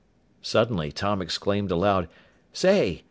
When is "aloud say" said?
1.69-2.99